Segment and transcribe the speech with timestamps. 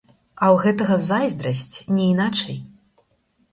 [0.45, 2.61] А ў гэтага зайздрасць, не іначай.